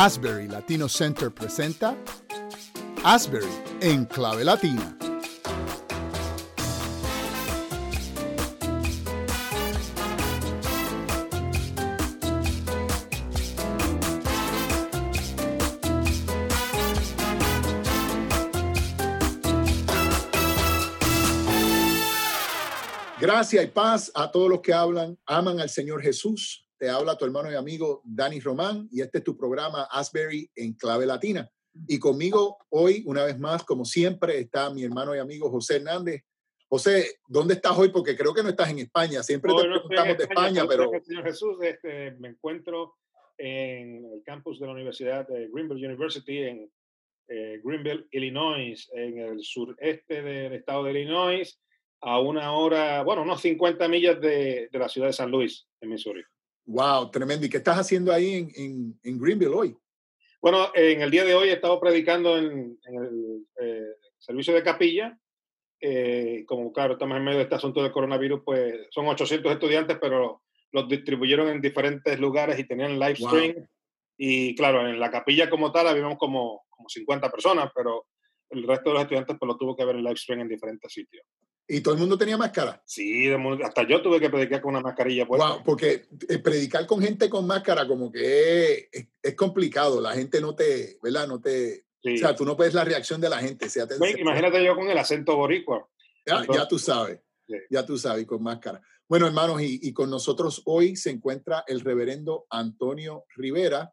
[0.00, 1.96] Asbury Latino Center presenta
[3.02, 3.48] Asbury
[3.80, 4.96] en clave latina.
[23.18, 26.67] Gracias y paz a todos los que hablan, aman al Señor Jesús.
[26.78, 30.74] Te habla tu hermano y amigo Dani Román y este es tu programa Asbury en
[30.74, 31.50] clave latina.
[31.88, 36.22] Y conmigo hoy, una vez más, como siempre, está mi hermano y amigo José Hernández.
[36.68, 37.88] José, ¿dónde estás hoy?
[37.88, 39.22] Porque creo que no estás en España.
[39.24, 40.90] Siempre te preguntamos de España, pero...
[41.02, 42.94] Señor Jesús, este, me encuentro
[43.36, 46.70] en el campus de la Universidad de Greenville University en
[47.28, 51.60] eh, Greenville, Illinois, en el sureste del estado de Illinois
[52.00, 55.90] a una hora, bueno, unos 50 millas de, de la ciudad de San Luis, en
[55.90, 56.22] Missouri.
[56.68, 57.46] Wow, tremendo.
[57.46, 59.76] ¿Y qué estás haciendo ahí en, en, en Greenville hoy?
[60.40, 64.62] Bueno, en el día de hoy he estado predicando en, en el eh, servicio de
[64.62, 65.18] capilla.
[65.80, 69.96] Eh, como claro, estamos en medio de este asunto del coronavirus, pues son 800 estudiantes,
[69.98, 73.54] pero los distribuyeron en diferentes lugares y tenían live stream.
[73.54, 73.66] Wow.
[74.18, 78.04] Y claro, en la capilla como tal habíamos como, como 50 personas, pero
[78.50, 80.92] el resto de los estudiantes pues lo tuvo que ver en live stream en diferentes
[80.92, 81.24] sitios.
[81.70, 82.82] ¿Y todo el mundo tenía máscara?
[82.86, 83.30] Sí,
[83.62, 85.50] hasta yo tuve que predicar con una mascarilla puesta.
[85.50, 90.00] Wow, porque eh, predicar con gente con máscara como que es, es, complicado.
[90.00, 91.28] La gente no te, ¿verdad?
[91.28, 91.84] No te...
[92.02, 92.14] Sí.
[92.14, 93.68] O sea, tú no ves la reacción de la gente.
[93.68, 95.86] Sea, te, sí, imagínate yo con el acento boricua.
[96.24, 97.20] Ya, Entonces, ya tú sabes.
[97.46, 97.54] Sí.
[97.68, 98.80] Ya tú sabes, con máscara.
[99.06, 103.92] Bueno, hermanos, y, y con nosotros hoy se encuentra el reverendo Antonio Rivera,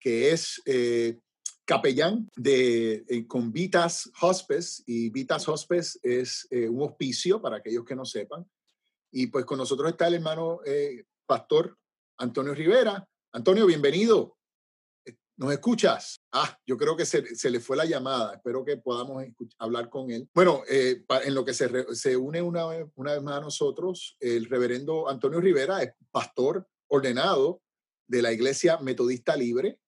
[0.00, 0.62] que es...
[0.64, 1.18] Eh,
[1.64, 7.84] capellán de, eh, con Vitas Hospice y Vitas Hospice es eh, un hospicio para aquellos
[7.84, 8.48] que no sepan.
[9.10, 11.78] Y pues con nosotros está el hermano eh, pastor
[12.18, 13.06] Antonio Rivera.
[13.32, 14.36] Antonio, bienvenido.
[15.36, 16.20] ¿Nos escuchas?
[16.32, 18.34] Ah, yo creo que se, se le fue la llamada.
[18.34, 19.24] Espero que podamos
[19.58, 20.28] hablar con él.
[20.34, 25.08] Bueno, en lo que se, se une una una vez más a nosotros, el reverendo
[25.08, 27.62] Antonio Rivera es pastor ordenado
[28.06, 29.80] de la Iglesia Metodista Libre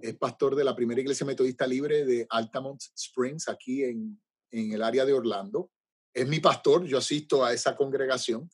[0.00, 4.20] es pastor de la primera iglesia metodista libre de Altamont Springs, aquí en,
[4.50, 5.70] en, el área de Orlando.
[6.14, 8.48] Es mi pastor, yo asisto a esa congregación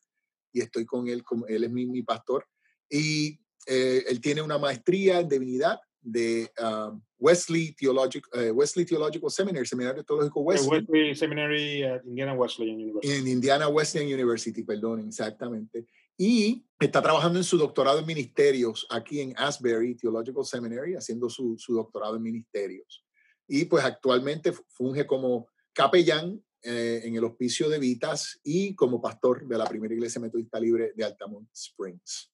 [0.52, 2.46] y estoy con él, con, él es mi, mi pastor.
[2.88, 9.30] Y eh, él tiene una maestría en divinidad de uh, Wesley, Theologic, uh, Wesley Theological
[9.30, 10.68] Seminary, Seminario Teológico Wesley.
[10.68, 13.14] Wesley Seminary at Indiana Wesleyan University.
[13.14, 15.86] En Indiana Wesleyan University, perdón, exactamente
[16.18, 21.56] y está trabajando en su doctorado en ministerios aquí en Asbury Theological Seminary, haciendo su,
[21.56, 23.04] su doctorado en ministerios.
[23.46, 29.46] Y pues actualmente funge como capellán eh, en el hospicio de Vitas y como pastor
[29.46, 32.32] de la primera iglesia metodista libre de Altamont Springs.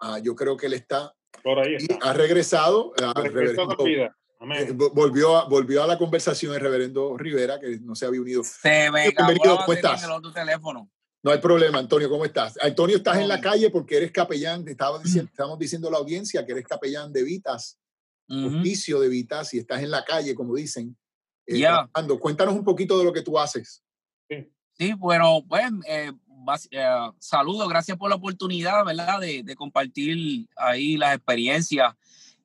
[0.00, 1.12] Uh, yo creo que él está,
[1.42, 1.98] Por ahí está.
[2.00, 2.92] ha regresado.
[2.92, 8.20] Uh, eh, volvió, a, volvió a la conversación el reverendo Rivera, que no se había
[8.20, 8.44] unido.
[8.44, 10.04] Se me Bienvenido, ¿cómo estás?
[10.04, 10.88] El otro teléfono.
[11.22, 12.58] No hay problema, Antonio, ¿cómo estás?
[12.62, 15.98] Antonio, estás en la calle porque eres capellán, te estaba diciendo, estamos diciendo a la
[15.98, 17.78] audiencia que eres capellán de Vitas,
[18.28, 18.60] uh -huh.
[18.60, 20.96] oficio de Vitas, y estás en la calle, como dicen.
[21.46, 21.88] Eh, yeah.
[22.20, 23.82] Cuéntanos un poquito de lo que tú haces.
[24.28, 26.12] Sí, sí bueno, pues eh,
[26.70, 29.20] eh, saludos, gracias por la oportunidad, ¿verdad?
[29.20, 31.94] De, de compartir ahí las experiencias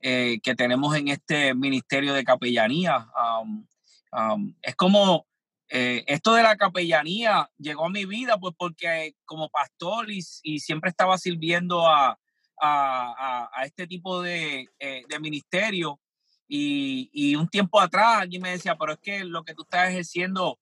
[0.02, 3.08] eh, que tenemos en este ministerio de capellanía.
[3.44, 3.68] Um,
[4.12, 5.28] um, es como
[5.74, 10.22] eh, esto de la capellanía llegó a mi vida pues porque como pastor y,
[10.60, 12.20] siempre estaba sirviendo a,
[12.62, 15.98] a, este tipo de, eh, ministerio
[16.46, 20.60] y, un tiempo atrás alguien me decía, pero es que lo que tú estás ejerciendo,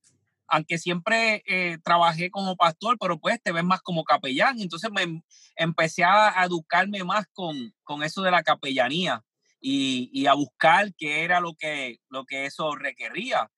[0.48, 4.62] aunque siempre eh, trabajé como pastor, pero pues te ves más como capellán.
[4.62, 5.24] Entonces me
[5.56, 9.24] empecé a educarme más con, con eso de la capellanía
[9.60, 13.50] y, y a buscar qué era lo que, lo que eso requería.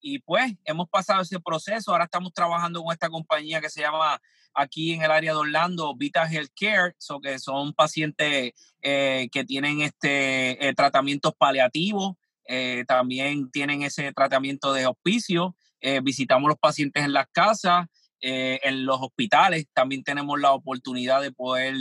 [0.00, 1.92] Y pues hemos pasado ese proceso.
[1.92, 4.20] Ahora estamos trabajando con esta compañía que se llama
[4.54, 8.52] aquí en el área de Orlando, Vita Healthcare, so que son pacientes
[8.82, 15.56] eh, que tienen este eh, tratamientos paliativos, eh, también tienen ese tratamiento de hospicio.
[16.02, 17.86] Visitamos los pacientes en las casas,
[18.20, 19.68] en los hospitales.
[19.72, 21.76] También tenemos la oportunidad de poder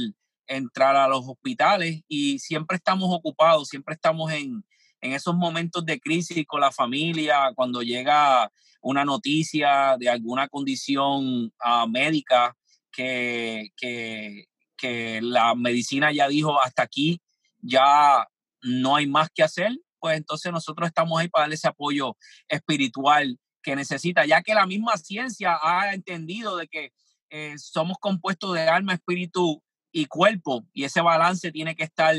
[0.46, 4.64] entrar a los hospitales y siempre estamos ocupados, siempre estamos en,
[5.02, 8.52] en esos momentos de crisis con la familia, cuando llega
[8.82, 12.56] una noticia de alguna condición uh, médica
[12.92, 14.46] que, que,
[14.76, 17.22] que la medicina ya dijo hasta aquí,
[17.60, 18.28] ya
[18.62, 22.16] no hay más que hacer, pues entonces nosotros estamos ahí para darle ese apoyo
[22.48, 26.92] espiritual que necesita, ya que la misma ciencia ha entendido de que
[27.30, 29.62] eh, somos compuestos de alma, espíritu
[29.92, 32.16] y cuerpo, y ese balance tiene que estar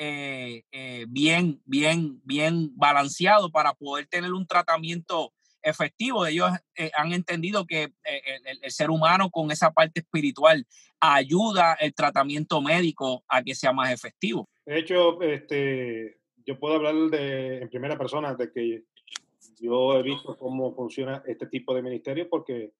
[0.00, 6.24] eh, eh, bien, bien, bien balanceado para poder tener un tratamiento efectivo.
[6.24, 10.64] Ellos eh, han entendido que el, ser humano con esa parte espiritual
[11.00, 14.48] ayuda el tratamiento médico a que sea más efectivo.
[14.64, 18.84] De hecho, este, yo puedo hablar de, en primera persona de que
[19.60, 22.70] yo he visto cómo funciona este tipo de ministerio porque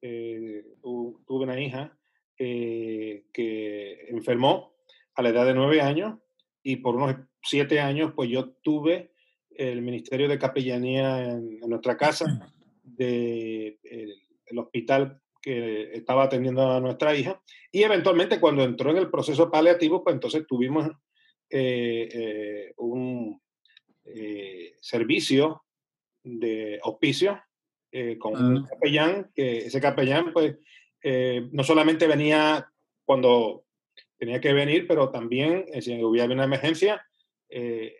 [0.00, 1.98] tuve una hija
[2.36, 4.76] que enfermó
[5.16, 6.20] a la edad de nueve años
[6.62, 9.12] y por unos siete años, pues yo tuve
[9.50, 12.52] el Ministerio de Capellanía en, nuestra casa,
[12.82, 17.40] de, el, hospital que estaba atendiendo a nuestra hija,
[17.70, 20.88] y eventualmente cuando entró en el proceso paliativo, pues entonces tuvimos
[21.50, 23.40] eh, eh, un
[24.04, 25.62] eh, servicio
[26.22, 27.42] de hospicio
[28.18, 28.66] con un ah.
[28.68, 30.56] capellán, que ese capellán, pues,
[31.52, 32.70] no solamente venía
[33.04, 33.64] cuando
[34.18, 37.00] tenía que venir, pero también eh, si hubiera una emergencia,
[37.48, 37.94] eh,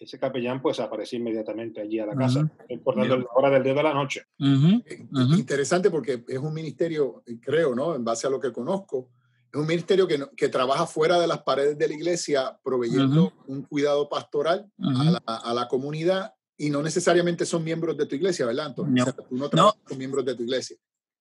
[0.00, 3.82] ese capellán pues aparecía inmediatamente allí a la casa, importando la hora del día de
[3.82, 4.22] la noche.
[4.38, 5.06] Eh,
[5.36, 7.96] interesante porque es un ministerio, creo, ¿no?
[7.96, 9.10] En base a lo que conozco,
[9.52, 13.62] es un ministerio que, que trabaja fuera de las paredes de la iglesia, proveyendo un
[13.62, 18.46] cuidado pastoral a la, a, la, comunidad y no necesariamente son miembros de tu iglesia,
[18.46, 19.04] ¿verdad, Antonio?
[19.04, 19.12] No.
[19.12, 20.76] tú no trabajas con miembros de tu iglesia.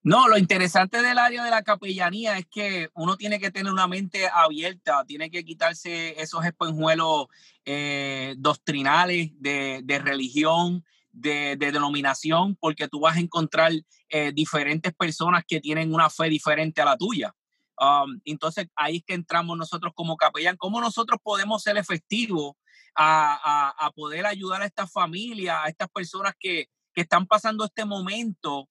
[0.08, 3.88] No, lo interesante del área de la capellanía es que uno tiene que tener una
[3.88, 7.28] mente abierta, tiene que quitarse esos espejuelos
[7.66, 13.74] eh, doctrinales de, religión, de, denominación, porque tú vas a encontrar
[14.08, 17.36] eh, diferentes personas que tienen una fe diferente a la tuya.
[17.78, 22.54] Um, entonces ahí es que entramos nosotros como capellán, cómo nosotros podemos ser efectivos
[22.96, 27.86] a, a poder ayudar a estas familias, a estas personas que, que están pasando este
[27.86, 28.68] momento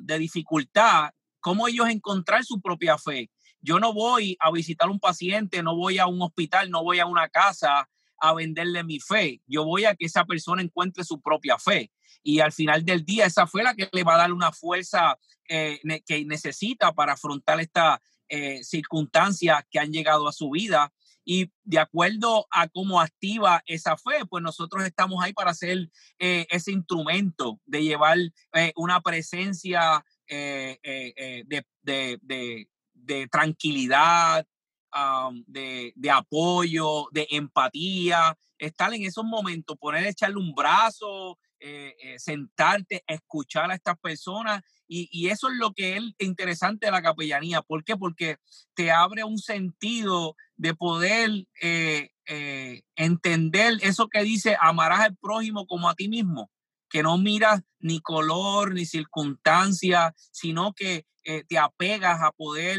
[0.00, 3.30] de dificultad, cómo ellos encontrar su propia fe.
[3.60, 7.06] Yo no voy a visitar un paciente, no voy a un hospital, no voy a
[7.06, 7.86] una casa
[8.18, 9.42] a venderle mi fe.
[9.46, 11.92] Yo voy a que esa persona encuentre su propia fe.
[12.22, 15.18] Y al final del día, esa fue la que le va a dar una fuerza
[15.46, 17.98] eh, que necesita para afrontar estas
[18.30, 20.90] eh, circunstancias que han llegado a su vida
[21.28, 25.90] y de acuerdo a cómo activa esa fe, pues nosotros estamos ahí para ser
[26.20, 28.16] eh, ese instrumento de llevar
[28.54, 30.78] eh, una presencia eh,
[31.82, 34.46] de, tranquilidad,
[35.48, 41.38] de, apoyo, de empatía, estar en esos momentos, poner, echarle un brazo,
[42.18, 47.62] sentarte, escuchar a estas personas y, eso es lo que es interesante de la capellanía.
[47.62, 47.96] ¿Por qué?
[47.96, 48.36] Porque
[48.74, 55.66] te abre un sentido de poder eh, eh, entender eso que dice, amarás al prójimo
[55.66, 56.50] como a ti mismo,
[56.88, 62.78] que no miras ni color ni circunstancia, sino que eh, te apegas a poder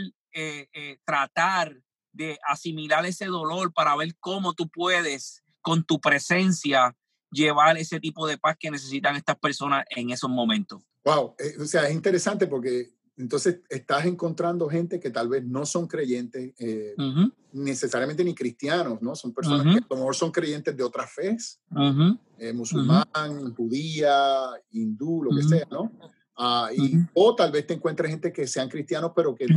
[1.03, 1.75] tratar
[2.11, 6.95] de asimilar ese dolor para ver cómo tú puedes con tu presencia
[7.31, 10.83] llevar ese tipo de paz que necesitan estas personas en esos momentos.
[11.03, 15.65] Wow, eh, o sea, es interesante porque entonces estás encontrando gente que tal vez no
[15.65, 16.95] son creyentes, eh,
[17.51, 19.15] necesariamente ni cristianos, ¿no?
[19.15, 21.35] Son personas que a lo mejor son creyentes de otras fe,
[22.37, 25.91] eh, musulmán, judía, hindú, lo que sea, ¿no?
[26.39, 29.47] Ah, y, O tal vez te encuentres gente que sean cristianos, pero que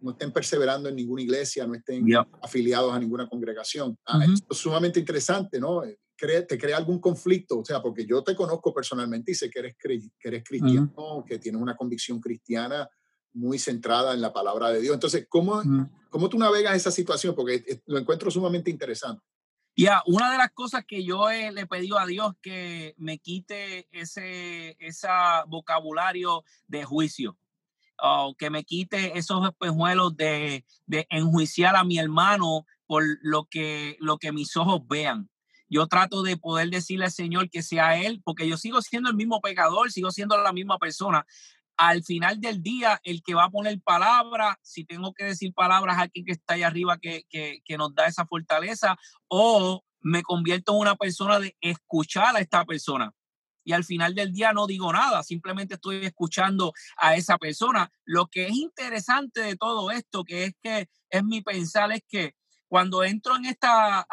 [0.00, 2.06] no, estén perseverando en ninguna iglesia, no estén
[2.40, 3.98] afiliados a ninguna congregación.
[4.06, 5.82] Ah, es sumamente interesante, ¿no?
[6.20, 9.76] Te crea algún conflicto, o sea, porque yo te conozco personalmente y sé que eres,
[9.78, 12.88] que eres cristiano, que tienes una convicción cristiana
[13.32, 14.94] muy centrada en la palabra de Dios.
[14.94, 15.62] Entonces, ¿cómo,
[16.10, 17.34] ¿cómo tú navegas esa situación?
[17.34, 19.22] Porque lo encuentro sumamente interesante.
[19.76, 23.88] Ya, una de las cosas que yo le he pedido a Dios que me quite
[23.92, 25.08] ese, ese
[25.46, 27.38] vocabulario de juicio,
[28.02, 33.96] o que me quite esos espejuelos de, de enjuiciar a mi hermano por lo que,
[34.00, 35.29] lo que mis ojos vean
[35.70, 39.16] yo trato de poder decirle al Señor que sea Él, porque yo sigo siendo el
[39.16, 41.24] mismo pecador, sigo siendo la misma persona.
[41.76, 45.98] Al final del día, el que va a poner palabras, si tengo que decir palabras
[45.98, 48.98] a quien que está ahí arriba que, que, que nos da esa fortaleza,
[49.28, 53.14] o me convierto en una persona de escuchar a esta persona
[53.64, 57.90] y al final del día no digo nada, simplemente estoy escuchando a esa persona.
[58.04, 62.34] Lo que es interesante de todo esto, que es que es mi pensar, es que
[62.70, 64.06] cuando entro en esta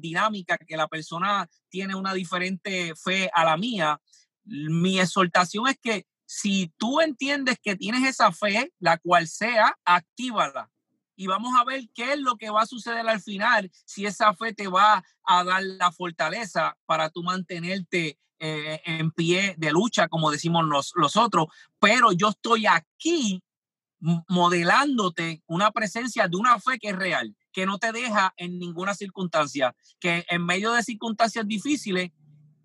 [0.00, 4.00] dinámica que la persona tiene una diferente fe a la mía,
[4.42, 10.72] mi exhortación es que si tú entiendes que tienes esa fe, la cual sea, actívala.
[11.14, 14.34] Y vamos a ver qué es lo que va a suceder al final, si esa
[14.34, 20.08] fe te va a dar la fortaleza para tú mantenerte eh, en pie de lucha,
[20.08, 20.64] como decimos
[20.96, 21.46] los otros.
[21.78, 23.40] Pero yo estoy aquí
[24.00, 28.94] modelándote una presencia de una fe que es real que no te deja en ninguna
[28.94, 32.10] circunstancia, que en medio de circunstancias difíciles,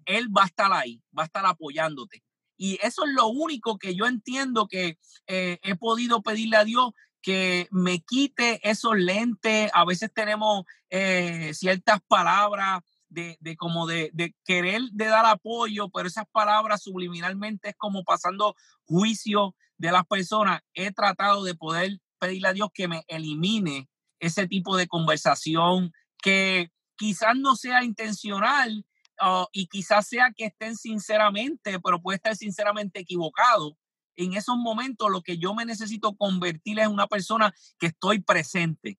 [0.05, 2.23] Él va a estar ahí, va a estar apoyándote.
[2.57, 6.91] Y eso es lo único que yo entiendo que eh, he podido pedirle a Dios
[7.21, 9.69] que me quite esos lentes.
[9.73, 16.07] A veces tenemos eh, ciertas palabras de, como de, de, querer de dar apoyo, pero
[16.07, 20.61] esas palabras subliminalmente es como pasando juicio de las personas.
[20.73, 23.87] He tratado de poder pedirle a Dios que me elimine
[24.19, 28.85] ese tipo de conversación que quizás no sea intencional
[29.21, 33.77] uh, y quizás sea que estén sinceramente, pero puede estar sinceramente equivocado.
[34.15, 38.97] En esos momentos lo que yo me necesito convertir es una persona que estoy presente.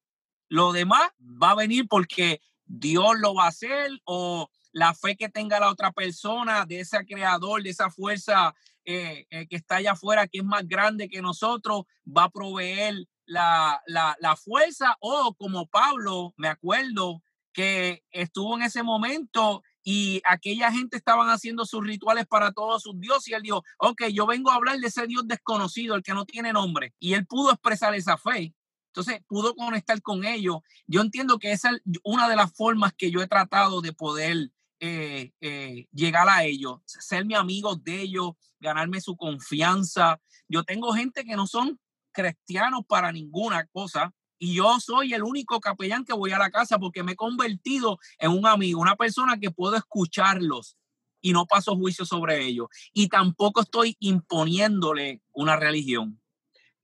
[0.48, 5.28] Lo demás va a venir porque Dios lo va a hacer o la fe que
[5.28, 9.92] tenga la otra persona, de ese creador, de esa fuerza eh, eh, que está allá
[9.92, 15.34] afuera, que es más grande que nosotros, va a proveer la, la, la fuerza o
[15.34, 21.84] como Pablo, me acuerdo que estuvo en ese momento y aquella gente estaban haciendo sus
[21.84, 25.06] rituales para todos sus dioses y él dijo, ok, yo vengo a hablar de ese
[25.06, 26.94] Dios desconocido, el que no tiene nombre.
[26.98, 28.54] Y él pudo expresar esa fe.
[28.88, 30.58] Entonces pudo conectar con ellos.
[30.86, 34.50] Yo entiendo que esa es una de las formas que yo he tratado de poder
[34.80, 40.20] eh, eh, llegar a ellos, ser mi amigo de ellos, ganarme su confianza.
[40.48, 41.80] Yo tengo gente que no son
[42.18, 44.12] cristianos para ninguna cosa.
[44.38, 47.98] Y yo soy el único capellán que voy a la casa porque me he convertido
[48.18, 50.76] en un amigo, una persona que puedo escucharlos
[51.20, 52.68] y no paso juicio sobre ellos.
[52.92, 56.20] Y tampoco estoy imponiéndole una religión.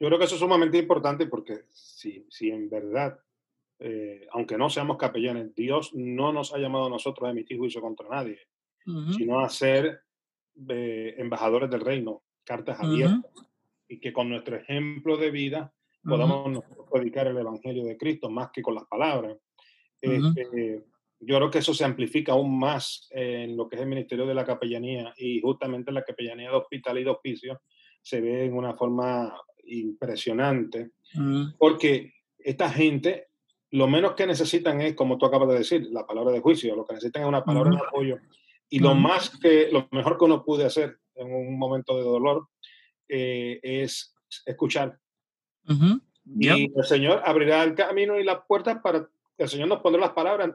[0.01, 3.19] Yo creo que eso es sumamente importante porque si, si en verdad,
[3.79, 7.81] eh, aunque no seamos capellanes, Dios no nos ha llamado a nosotros a emitir juicio
[7.81, 8.41] contra nadie,
[9.17, 10.03] sino a ser
[10.69, 13.33] eh, embajadores del reino, cartas abiertas
[13.89, 15.73] y que con nuestro ejemplo de vida
[16.03, 16.63] podamos
[16.93, 19.37] predicar el Evangelio de Cristo más que con las palabras.
[20.01, 20.85] Este,
[21.21, 24.35] yo creo que eso se amplifica aún más en lo que es el ministerio de
[24.35, 27.61] la capellanía y justamente la capellanía de hospital y de hospicio
[28.03, 30.91] se ve en una forma impresionante
[31.59, 33.29] porque esta gente
[33.71, 36.85] lo menos que necesitan es, como tú acabas de decir, la palabra de juicio, lo
[36.85, 38.19] que necesitan es una palabra de apoyo
[38.69, 42.49] y lo más que, lo mejor que uno puede hacer en un momento de dolor
[43.09, 44.15] eh, es
[44.47, 44.99] escuchar.
[46.27, 50.13] Y el Señor abrirá el camino y las puertas para el Señor nos pondrá las
[50.13, 50.51] palabras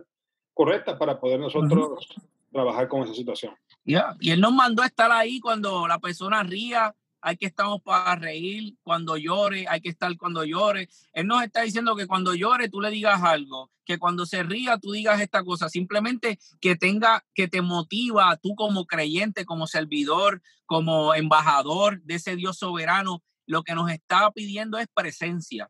[0.53, 2.08] correctas para poder nosotros
[2.51, 3.53] trabajar con esa situación.
[3.84, 8.16] Y Él nos mandó a estar ahí cuando la persona ría, hay que estar para
[8.16, 10.90] reír, cuando llore, hay que estar cuando llore.
[11.14, 14.78] Él nos está diciendo que cuando llore tú le digas algo, que cuando se ría
[14.78, 20.42] tú digas esta cosa, simplemente que tenga, que te motiva tú como creyente, como servidor,
[20.66, 25.70] como embajador de ese Dios soberano, lo que nos está pidiendo es presencia.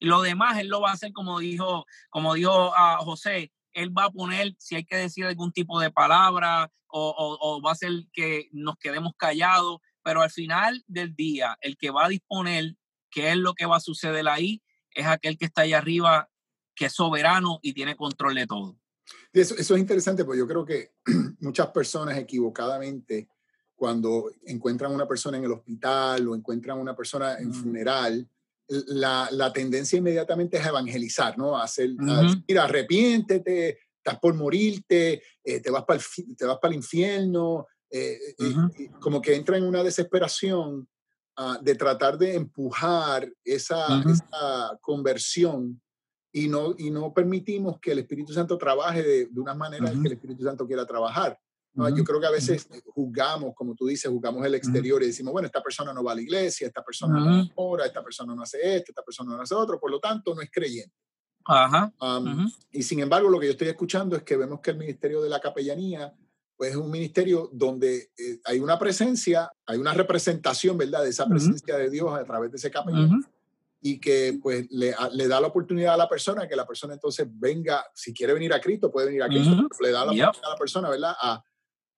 [0.00, 4.06] Lo demás él lo va a hacer como dijo, como dijo a José, él va
[4.06, 7.90] a poner si hay que decir algún tipo de palabra o, o va a hacer
[8.12, 12.74] que nos quedemos callados pero al final del día, el que va a disponer
[13.10, 14.62] qué es lo que va a suceder ahí
[14.94, 16.28] es aquel que está allá arriba,
[16.74, 18.76] que es soberano y tiene control de todo.
[19.32, 20.92] Eso, eso es interesante, porque yo creo que
[21.40, 23.28] muchas personas equivocadamente,
[23.74, 28.28] cuando encuentran una persona en el hospital o encuentran una persona en funeral,
[28.68, 31.56] la, la, tendencia inmediatamente es evangelizar, ¿no?
[31.56, 31.90] A hacer,
[32.46, 36.46] mira, arrepiéntete, estás por morirte, eh, te, vas para el, te
[37.92, 40.88] vas para el infierno, eh, como que entra en una desesperación
[41.36, 45.80] ah, de tratar de empujar esa, esa, conversión
[46.32, 50.06] y no, y no permitimos que el Espíritu Santo trabaje de, de una manera que
[50.06, 51.38] el Espíritu Santo quiera trabajar.
[51.74, 55.46] Yo creo que a veces juzgamos, como tú dices, juzgamos el exterior y decimos, bueno,
[55.46, 58.76] esta persona no va a la iglesia, esta persona no ora, esta persona no hace
[58.76, 60.94] esto, esta persona no hace otro, por lo tanto no es creyente.
[61.44, 61.92] Ajá.
[62.70, 65.30] Y sin embargo, lo que yo estoy escuchando es que vemos que el ministerio de
[65.30, 66.12] la capellanía
[66.62, 71.26] pues es un ministerio donde eh, hay una presencia, hay una representación, ¿verdad?, de esa
[71.26, 73.26] presencia de Dios a través de ese capellán.
[73.80, 77.26] Y que pues le, le, da la oportunidad a la persona que la persona entonces
[77.28, 80.50] venga, si quiere venir a Cristo, puede venir a Cristo, le da la oportunidad a
[80.50, 81.14] la persona, ¿verdad?
[81.20, 81.44] A,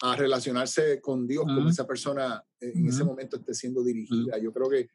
[0.00, 4.38] a relacionarse con Dios, como esa persona eh, en ese momento esté siendo dirigida.
[4.38, 4.88] Yo creo que,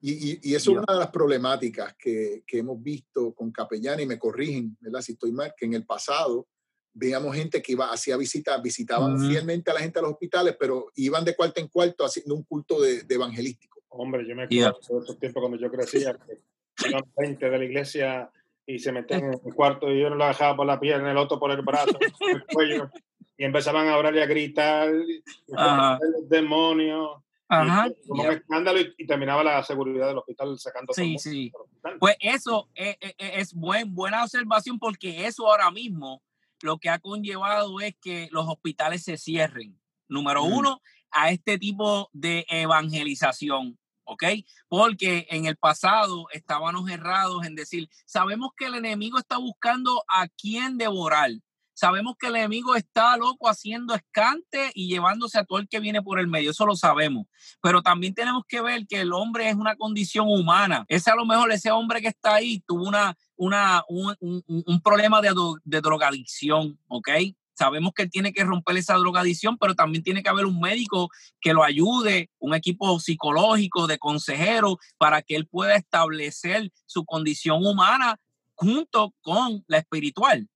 [0.00, 4.06] y, y, eso es una de las problemáticas que, que, hemos visto con capellán, y
[4.06, 5.00] me corrigen, ¿verdad?
[5.00, 6.46] Si estoy mal, que en el pasado
[6.94, 10.90] veíamos gente que iba, hacía visitas, visitaban fielmente a la gente a los hospitales, pero
[10.96, 13.80] iban de cuarto en cuarto haciendo un culto de, evangelístico.
[13.88, 17.64] Hombre, yo me acuerdo de esos tiempos cuando yo crecía, que iban 20 de la
[17.64, 18.30] iglesia
[18.66, 21.16] y se metían en el cuarto y yo no la dejaba por la pierna, el
[21.16, 22.90] otro por el brazo, el cuello,
[23.36, 29.06] y empezaban a orar y a gritar, y, los demonios, Ajá, como un escándalo y,
[29.06, 31.52] terminaba la seguridad del hospital sacando sí, sí.
[31.98, 36.22] Pues eso es, es, es buen, buena observación porque eso ahora mismo
[36.62, 39.78] lo que ha conllevado es que los hospitales se cierren.
[40.08, 43.78] Número uno, a este tipo de evangelización.
[44.04, 44.24] ¿ok?
[44.68, 50.28] Porque en el pasado estábamos errados en decir, sabemos que el enemigo está buscando a
[50.28, 51.30] quién devorar.
[51.74, 56.02] Sabemos que el enemigo está loco haciendo escante y llevándose a todo el que viene
[56.02, 57.26] por el medio, eso lo sabemos.
[57.62, 60.84] Pero también tenemos que ver que el hombre es una condición humana.
[60.86, 65.80] Ese a lo mejor, ese hombre que está ahí tuvo una, una, un, problema de,
[65.80, 67.08] drogadicción, ¿ok?
[67.54, 71.10] Sabemos que él tiene que romper esa drogadicción, pero también tiene que haber un médico
[71.40, 77.66] que lo ayude, un equipo psicológico de consejero para que él pueda establecer su condición
[77.66, 78.20] humana
[78.54, 80.48] junto con la espiritual.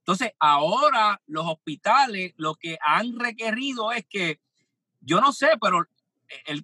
[0.00, 4.38] Entonces, ahora los hospitales lo que han requerido es que,
[5.00, 5.86] yo no sé, pero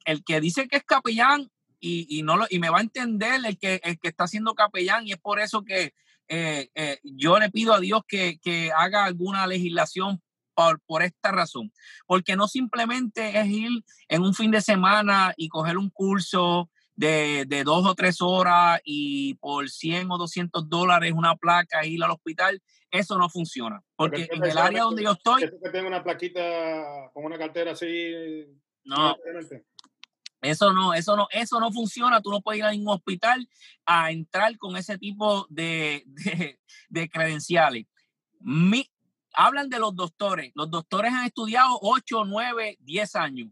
[0.04, 3.40] el que dice que es capellán y, y, no lo, y me va a entender
[3.44, 5.94] el que, el que está haciendo capellán y es por eso que
[6.28, 10.22] eh, eh, yo le pido a Dios que, que haga alguna legislación
[10.54, 11.72] por, por, esta razón,
[12.06, 13.70] porque no simplemente es ir
[14.08, 18.80] en un fin de semana y coger un curso de, de, dos o tres horas
[18.84, 23.82] y por 100 o 200 dólares una placa ir al hospital, eso no funciona.
[23.96, 25.50] Porque en el área donde yo estoy...
[25.62, 28.46] que tengo una plaquita con una cartera así...
[28.84, 29.16] No,
[30.42, 32.20] eso no, eso no, eso no funciona.
[32.20, 33.48] Tú no puedes ir a ningún hospital
[33.84, 37.86] a entrar con ese tipo de, de, de credenciales.
[38.40, 38.90] Mi,
[39.32, 40.52] hablan de los doctores.
[40.54, 43.48] Los doctores han estudiado 8, 9, 10 años.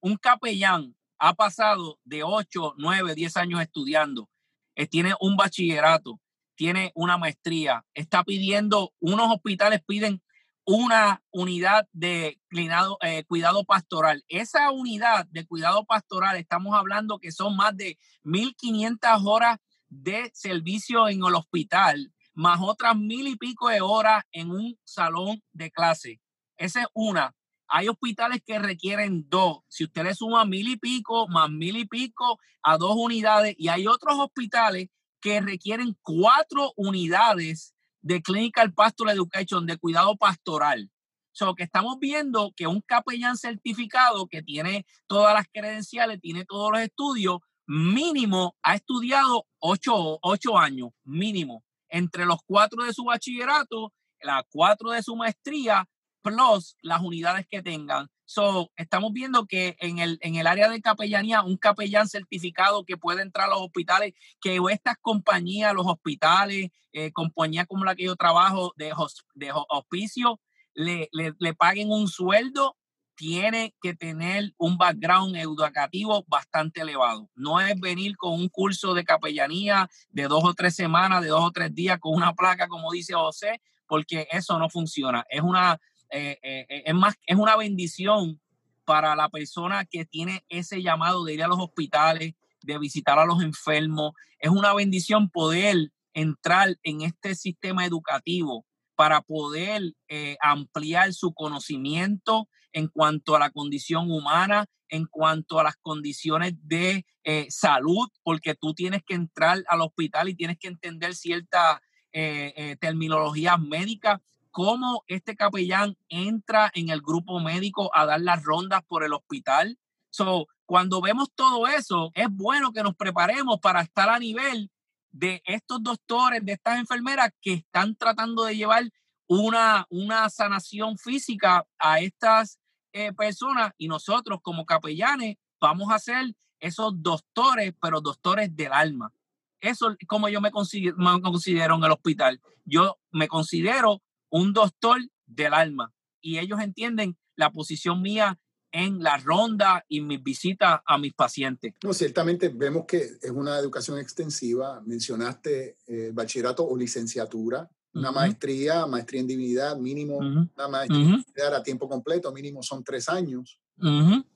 [0.00, 0.94] Un capellán
[1.24, 4.28] ha pasado de 8, 9, 10 años estudiando,
[4.74, 6.20] eh, tiene un bachillerato,
[6.56, 10.20] tiene una maestría, está pidiendo, unos hospitales piden
[10.64, 14.24] una unidad de cuidado, eh, cuidado pastoral.
[14.28, 21.08] Esa unidad de cuidado pastoral, estamos hablando que son más de 1.500 horas de servicio
[21.08, 26.20] en el hospital, más otras mil y pico de horas en un salón de clase.
[26.56, 27.34] Esa es una.
[27.68, 29.58] Hay hospitales que requieren dos.
[29.68, 33.68] Si usted le suma mil y pico, más mil y pico a dos unidades, y
[33.68, 34.88] hay otros hospitales
[35.20, 37.71] que requieren cuatro unidades
[38.02, 40.90] de Clinical Pastoral Education, de cuidado pastoral.
[41.32, 46.70] So, que estamos viendo que un capellán certificado que tiene todas las credenciales, tiene todos
[46.72, 53.92] los estudios, mínimo ha estudiado ocho, ocho años, mínimo, entre los cuatro de su bachillerato,
[54.20, 55.88] las cuatro de su maestría
[56.22, 58.08] plus las unidades que tengan.
[58.32, 62.96] So, estamos viendo que en el, en el área de capellanía, un capellán certificado que
[62.96, 68.04] puede entrar a los hospitales, que estas compañías, los hospitales, eh, compañías como la que
[68.04, 68.94] yo trabajo de,
[69.34, 70.40] de hospicio,
[70.72, 72.78] le, le, le paguen un sueldo,
[73.16, 77.28] tiene que tener un background educativo bastante elevado.
[77.34, 81.44] No es venir con un curso de capellanía de dos o tres semanas, de dos
[81.44, 85.22] o tres días con una placa, como dice José, porque eso no funciona.
[85.28, 85.78] Es una
[86.12, 88.38] eh, eh, eh, es más, es una bendición
[88.84, 93.24] para la persona que tiene ese llamado de ir a los hospitales, de visitar a
[93.24, 94.12] los enfermos.
[94.38, 99.94] Es una bendición poder entrar en este sistema educativo para poder
[100.40, 107.06] ampliar su conocimiento en cuanto a la condición humana, en cuanto a las condiciones de
[107.48, 111.80] salud, porque tú tienes que entrar al hospital y tienes que entender cierta
[112.12, 114.20] terminología médica
[114.52, 119.78] cómo este capellán entra en el grupo médico a dar las rondas por el hospital.
[120.10, 124.70] So, cuando vemos todo eso, es bueno que nos preparemos para estar a nivel
[125.10, 128.84] de estos doctores, de estas enfermeras que están tratando de llevar
[129.26, 132.58] una, una sanación física a estas
[132.92, 139.12] eh, personas y nosotros como capellanes vamos a ser esos doctores, pero doctores del alma.
[139.60, 142.40] Eso es como yo me considero, me considero en el hospital.
[142.64, 145.92] Yo me considero un doctor del alma.
[146.20, 148.40] Y ellos entienden la posición mía
[148.72, 151.74] en la ronda y mis visitas a mis pacientes.
[151.84, 154.80] No, ciertamente vemos que es una educación extensiva.
[154.86, 161.86] Mencionaste eh, bachillerato o licenciatura, una maestría, maestría en divinidad, mínimo, una maestría a tiempo
[161.86, 163.60] completo, mínimo son tres años,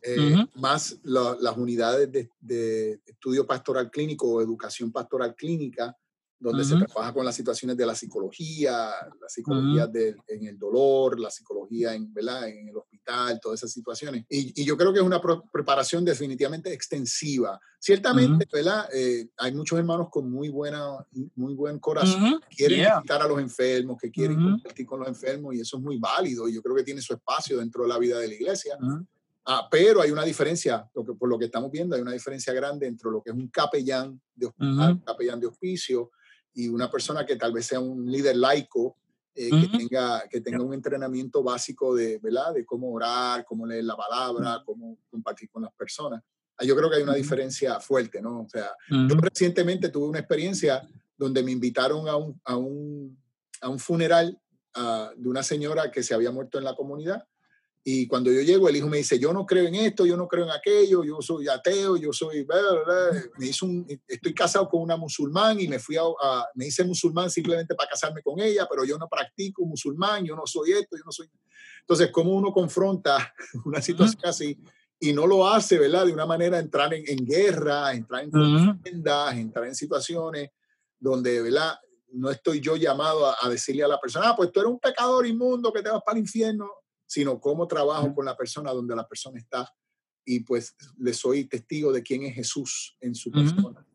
[0.03, 5.97] eh, más las unidades de, de, estudio pastoral clínico o educación pastoral clínica,
[6.39, 9.91] donde se trabaja con las situaciones de la psicología, la psicología
[10.29, 12.49] en el dolor, la psicología en, ¿verdad?
[12.49, 14.25] en el hospital, todas esas situaciones.
[14.29, 15.21] Y, y yo creo que es una
[15.53, 17.59] preparación definitivamente extensiva.
[17.79, 18.89] Ciertamente, ¿verdad?
[18.93, 20.97] Eh, hay muchos hermanos con muy, buena,
[21.37, 25.55] muy buen corazón, que quieren visitar a los enfermos, que quieren compartir con los enfermos,
[25.55, 27.99] y eso es muy válido, y yo creo que tiene su espacio dentro de la
[27.99, 28.77] vida de la iglesia.
[29.49, 32.53] Ah, pero hay una diferencia, lo que, por lo que estamos viendo, hay una diferencia
[32.53, 36.11] grande entre lo que es un capellán de hospital, capellán de hospicio,
[36.57, 38.97] y una persona que tal vez sea un líder laico,
[39.35, 42.55] eh, que, tenga, que tenga un entrenamiento básico de, ¿verdad?
[42.55, 46.23] de cómo orar, cómo leer la palabra, cómo compartir con las personas.
[46.57, 48.41] Ah, yo creo que hay una diferencia fuerte, ¿no?
[48.41, 50.89] O sea, yo recientemente tuve una experiencia
[51.19, 53.19] donde me invitaron a un, a un,
[53.61, 54.41] a un funeral
[54.75, 57.27] ah, de una señora que se había muerto en la comunidad
[57.89, 60.27] y cuando yo llego, el hijo me dice, yo no creo en esto, yo no
[60.27, 62.45] creo en aquello, yo soy ateo, yo soy...
[63.39, 66.03] Me hizo un, estoy casado con una musulmán y me fui a,
[66.57, 70.49] me hice musulmán simplemente para casarme con ella, pero yo no practico musulmán, yo no
[70.49, 71.31] soy esto, yo no soy...
[71.83, 73.33] Entonces, ¿cómo uno confronta
[73.65, 74.59] una situación así
[74.99, 76.07] y no lo hace, ¿verdad?
[76.07, 80.51] De una manera entrar en, en guerra, entrar en contiendas, entrar en situaciones
[80.99, 81.77] donde, ¿verdad?
[82.15, 84.81] No estoy yo llamado a, a decirle a la persona, ah, pues tú eres un
[84.81, 86.69] pecador inmundo que te vas para el infierno
[87.07, 89.73] sino cómo trabajo con la persona donde la persona está
[90.25, 93.87] y pues le soy testigo de quién es Jesús en su persona.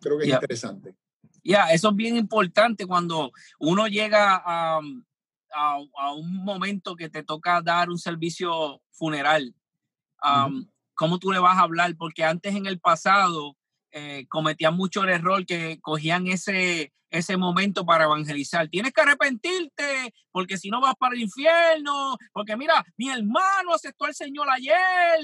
[0.00, 0.96] creo que es interesante.
[1.44, 4.80] Ya, eso es bien importante cuando uno llega a,
[5.54, 9.54] a, un momento que te toca dar un servicio funeral.
[10.94, 11.94] ¿Cómo tú le vas a hablar?
[11.96, 13.56] Porque antes en el pasado
[13.98, 18.68] eh, cometían mucho el error que cogían ese, ese momento para evangelizar.
[18.68, 24.04] Tienes que arrepentirte porque si no vas para el infierno, porque mira, mi hermano aceptó
[24.04, 24.76] al Señor ayer,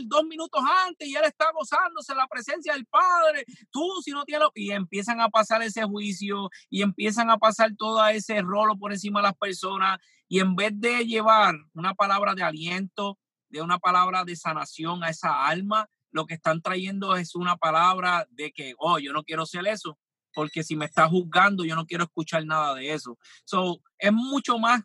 [0.07, 3.45] dos minutos antes, y él está gozándose la presencia del Padre.
[3.71, 4.49] Tú, si no tienes...
[4.55, 9.21] Y empiezan a pasar ese juicio y empiezan a pasar todo ese rolo por encima
[9.21, 10.01] de las personas.
[10.29, 13.19] Y en vez de llevar una palabra de aliento,
[13.51, 18.27] de una palabra de sanación a esa alma, lo que están trayendo es una palabra
[18.31, 19.99] de que, oh, yo no quiero ser eso,
[20.33, 23.19] porque si me está juzgando, yo no quiero escuchar nada de eso.
[23.45, 24.83] So, es mucho más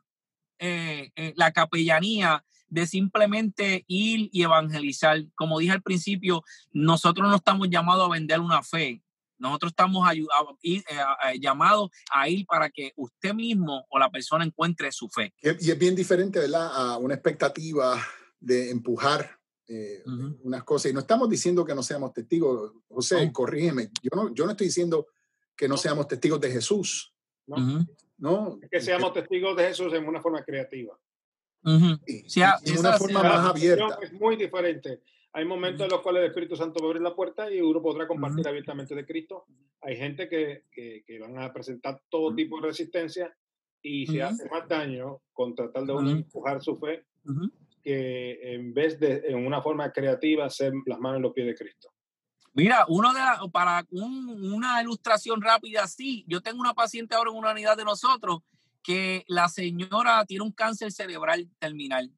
[0.59, 5.23] eh, eh, la capellanía de simplemente ir y evangelizar.
[5.35, 9.01] Como dije al principio, nosotros no estamos llamados a vender una fe.
[9.37, 10.09] Nosotros estamos
[10.63, 10.83] eh,
[11.39, 15.33] llamados a ir para que usted mismo o la persona encuentre su fe.
[15.41, 16.69] Y es bien diferente, ¿verdad?
[16.73, 18.01] A una expectativa
[18.39, 20.01] de empujar eh,
[20.43, 20.91] unas cosas.
[20.91, 24.67] Y no estamos diciendo que no seamos testigos, José, corrígeme, yo no, yo no estoy
[24.67, 25.07] diciendo
[25.55, 27.13] que no seamos testigos de Jesús.
[28.17, 30.97] No, Es que seamos testigos de Jesús en una forma creativa.
[32.63, 33.99] en una forma más abierta.
[34.01, 35.01] Es muy diferente.
[35.33, 37.81] Hay momentos en los cuales el Espíritu Santo va a abrir la puerta y uno
[37.81, 39.45] podrá compartir abiertamente de Cristo.
[39.81, 43.35] Hay gente que, que, que, van a presentar todo tipo de resistencia
[43.81, 47.05] y se hace más daño con tratar de uno empujar su fe
[47.93, 51.89] en vez de en una forma creativa hacer las manos en los pies de Cristo.
[52.53, 53.21] Mira, uno de
[53.51, 58.39] para una ilustración rápida así, yo tengo una paciente ahora en una unidad de nosotros
[58.81, 62.11] que la señora tiene un cáncer cerebral terminal.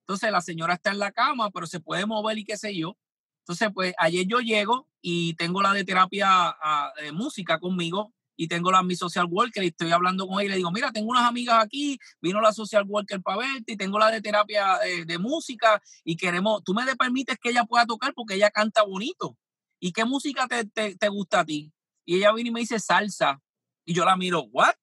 [0.00, 2.96] Entonces la señora está en la cama, pero se puede mover y qué sé yo.
[3.40, 8.48] Entonces, pues ayer yo llego y tengo la de terapia ah, de música conmigo y
[8.48, 11.10] tengo la mi social worker y estoy hablando con ella y le digo, mira, tengo
[11.10, 15.04] unas amigas aquí, vino la social worker para verte y tengo la de terapia eh,
[15.04, 18.82] de música y queremos, tú me le permites que ella pueda tocar porque ella canta
[18.82, 19.36] bonito.
[19.78, 21.72] ¿Y qué música te, te, gusta a ti?
[22.04, 23.40] Y ella viene y me dice salsa.
[23.84, 24.74] Y yo la miro, ¿what?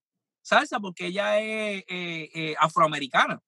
[0.41, 3.41] Salsa, porque ella es eh, eh, afroamericana.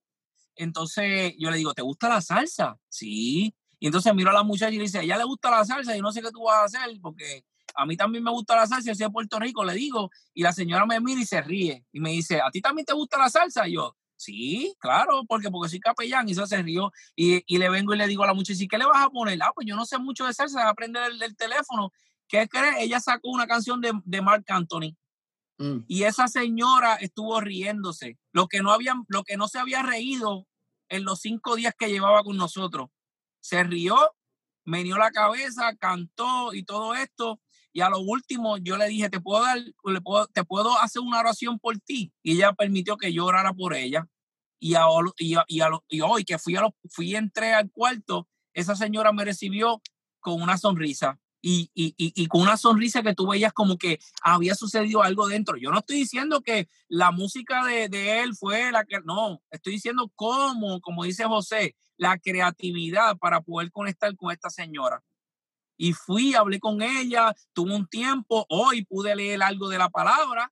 [0.55, 2.77] Entonces yo le digo, ¿te gusta la salsa?
[2.89, 3.53] Sí.
[3.79, 5.95] Y entonces miro a la muchacha y le dice, a ella le gusta la salsa
[5.95, 8.67] y no sé qué tú vas a hacer porque a mí también me gusta la
[8.67, 11.41] salsa, yo soy de Puerto Rico, le digo, y la señora me mira y se
[11.41, 13.67] ríe, y me dice, ¿a ti también te gusta la salsa?
[13.67, 17.69] Y yo, sí, claro, porque, porque soy capellán, y eso se rió, y, y le
[17.69, 19.39] vengo y le digo a la muchacha, ¿y qué le vas a poner?
[19.41, 21.91] Ah, pues yo no sé mucho de salsa, voy a aprender el, teléfono.
[22.27, 22.75] ¿Qué crees?
[22.79, 24.95] Ella sacó una canción de, de Mark Anthony.
[25.57, 25.85] Mm.
[25.87, 28.17] Y esa señora estuvo riéndose.
[28.31, 30.47] Lo que, no había, lo que no se había reído
[30.89, 32.89] en los cinco días que llevaba con nosotros.
[33.39, 33.97] Se rió,
[34.63, 37.39] me dio la cabeza, cantó y todo esto.
[37.75, 41.01] Y a lo último yo le dije, ¿te puedo, dar, le puedo, te puedo hacer
[41.01, 42.13] una oración por ti?
[42.23, 44.07] Y ella permitió que yo orara por ella.
[44.61, 44.85] Y, a,
[45.17, 49.25] y, y, y hoy que fui, a lo, fui, entré al cuarto, esa señora me
[49.25, 49.81] recibió
[50.21, 51.19] con una sonrisa.
[51.41, 55.57] Y, y, y, con una sonrisa que tú veías como que había sucedido algo dentro.
[55.57, 59.73] Yo no estoy diciendo que la música de, de, él fue la que, no, estoy
[59.73, 65.03] diciendo cómo, como dice José, la creatividad para poder conectar con esta señora
[65.77, 70.51] y fui, hablé con ella, tuve un tiempo, hoy pude leer algo de la palabra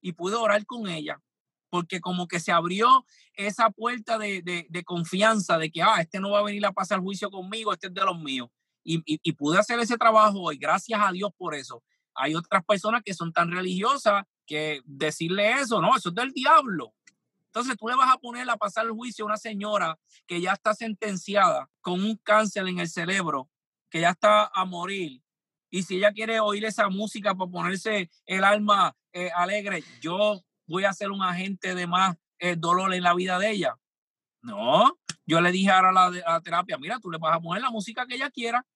[0.00, 1.20] y pude orar con ella,
[1.68, 6.30] porque como que se abrió esa puerta de, de, confianza de que, ah, este no
[6.30, 8.48] va a venir a pasar juicio conmigo, este es de los míos.
[8.82, 11.82] Y, y, pude hacer ese trabajo hoy, gracias a Dios por eso.
[12.14, 16.94] Hay otras personas que son tan religiosas que decirle eso, no, eso es del diablo.
[17.46, 20.52] Entonces tú le vas a poner a pasar el juicio a una señora que ya
[20.52, 23.50] está sentenciada con un cáncer en el cerebro,
[23.90, 25.22] que ya está a morir.
[25.70, 30.84] Y si ella quiere oír esa música para ponerse el alma eh, alegre, yo voy
[30.84, 33.76] a ser un agente de más eh, dolor en la vida de ella.
[34.42, 37.70] No, yo le dije ahora a la, terapia, mira, tú le vas a poner la
[37.70, 38.66] música que ella quiera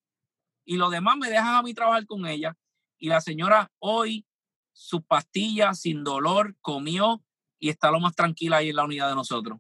[0.64, 2.56] y lo demás me dejas a mí trabajar con ella.
[2.98, 4.26] Y la señora hoy,
[4.72, 7.24] sus pastillas sin dolor, comió
[7.58, 9.58] y está lo más tranquila ahí en la unidad de nosotros.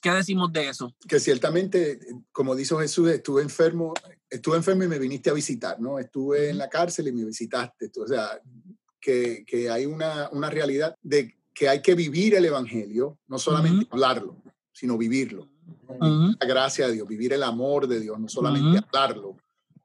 [0.00, 0.94] ¿Qué decimos de eso?
[1.08, 1.98] Que ciertamente,
[2.32, 3.94] como dijo Jesús, estuve enfermo,
[4.30, 5.98] estuve enfermo y me viniste a visitar, ¿no?
[5.98, 7.90] Estuve en la cárcel y me visitaste.
[8.00, 8.40] O sea,
[9.00, 13.86] que, que hay una, una, realidad de que hay que vivir el Evangelio, no solamente
[13.90, 14.40] hablarlo,
[14.72, 15.48] sino vivirlo.
[15.88, 19.36] La gracia de Dios, vivir el amor de Dios, no solamente hablarlo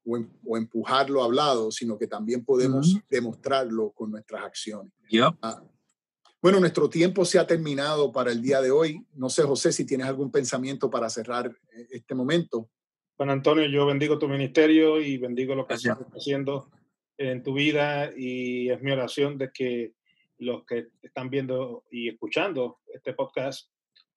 [0.05, 4.91] o, em, o, empujarlo hablado, sino que también podemos demostrarlo con nuestras acciones.
[5.41, 5.63] Ah,
[6.43, 9.01] bueno, nuestro tiempo se ha terminado para el día de hoy.
[9.13, 12.69] No sé, José, si tienes algún pensamiento para cerrar eh, este momento.
[13.15, 16.69] Juan Antonio, yo bendigo tu ministerio y bendigo lo que estás haciendo
[17.17, 19.93] en tu vida y es mi oración de que
[20.37, 23.69] los que están viendo y escuchando este podcast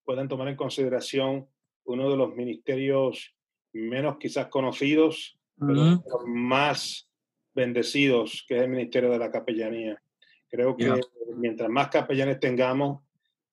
[0.02, 1.46] puedan tomar en consideración
[1.84, 3.36] uno de los ministerios
[3.72, 7.08] menos quizás conocidos, pero más
[7.54, 10.02] bendecidos, que es el ministerio de la capellanía.
[10.48, 11.00] Creo que
[11.37, 13.02] mientras más capellanes tengamos,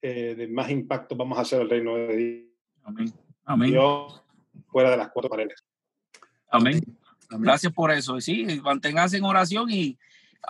[0.00, 2.52] eh, de más impacto vamos a hacer el reino de Dios.
[2.82, 3.12] Amén.
[3.44, 3.70] Amén.
[3.70, 4.22] Dios
[4.68, 5.64] fuera de las cuatro paredes.
[6.50, 6.80] Amén.
[7.30, 8.20] Gracias por eso.
[8.20, 9.98] Sí, manténganse en oración y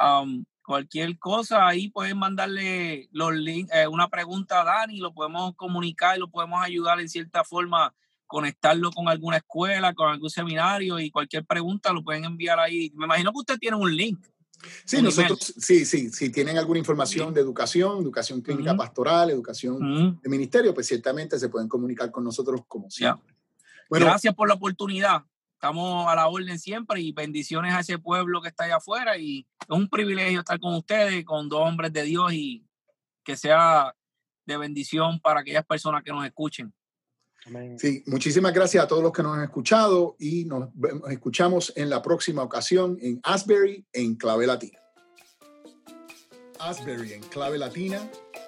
[0.03, 5.55] um, cualquier cosa ahí pueden mandarle los links, eh, una pregunta a Dani, lo podemos
[5.57, 7.95] comunicar, lo podemos ayudar en cierta forma,
[8.27, 12.91] conectarlo con alguna escuela, con algún seminario y cualquier pregunta lo pueden enviar ahí.
[12.95, 14.27] Me imagino que usted tiene un link.
[14.85, 20.29] Sí, nosotros, sí, sí, si tienen alguna información de educación, educación clínica pastoral, educación de
[20.29, 23.35] ministerio, pues ciertamente se pueden comunicar con nosotros como siempre.
[23.89, 25.23] Bueno, Gracias por la oportunidad.
[25.55, 29.47] Estamos a la orden siempre y bendiciones a ese pueblo que está allá afuera y
[29.61, 32.67] es un privilegio estar con ustedes, con dos hombres de Dios y
[33.23, 33.95] que sea
[34.45, 36.73] de bendición para aquellas personas que nos escuchen.
[37.79, 40.71] Sí, muchísimas gracias a todos los que nos han escuchado y nos
[41.11, 44.79] escuchamos en la próxima ocasión en Asbury en Clave Latina.
[46.59, 48.01] Asbury en Clave Latina